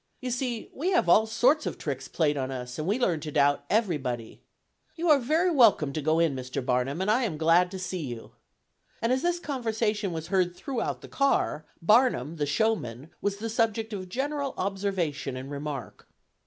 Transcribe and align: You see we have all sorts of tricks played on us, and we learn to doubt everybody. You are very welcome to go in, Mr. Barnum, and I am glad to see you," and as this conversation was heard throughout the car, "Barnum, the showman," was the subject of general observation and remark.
You 0.19 0.31
see 0.31 0.67
we 0.73 0.89
have 0.93 1.07
all 1.07 1.27
sorts 1.27 1.67
of 1.67 1.77
tricks 1.77 2.07
played 2.07 2.35
on 2.35 2.49
us, 2.49 2.79
and 2.79 2.87
we 2.87 2.97
learn 2.97 3.19
to 3.19 3.31
doubt 3.31 3.63
everybody. 3.69 4.41
You 4.95 5.11
are 5.11 5.19
very 5.19 5.51
welcome 5.51 5.93
to 5.93 6.01
go 6.01 6.17
in, 6.17 6.35
Mr. 6.35 6.65
Barnum, 6.65 7.01
and 7.01 7.11
I 7.11 7.21
am 7.21 7.37
glad 7.37 7.69
to 7.69 7.77
see 7.77 8.03
you," 8.07 8.31
and 8.99 9.13
as 9.13 9.21
this 9.21 9.37
conversation 9.37 10.11
was 10.11 10.29
heard 10.29 10.55
throughout 10.55 11.01
the 11.01 11.07
car, 11.07 11.67
"Barnum, 11.83 12.37
the 12.37 12.47
showman," 12.47 13.11
was 13.21 13.37
the 13.37 13.47
subject 13.47 13.93
of 13.93 14.09
general 14.09 14.55
observation 14.57 15.37
and 15.37 15.51
remark. 15.51 16.07